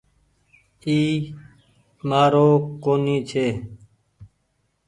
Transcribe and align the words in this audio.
اي 0.85 0.97
مآن 2.09 2.25
رو 2.33 2.47
ڪونيٚ 2.83 3.25
ڇي۔ 3.29 3.47